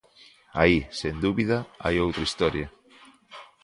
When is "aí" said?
0.61-0.77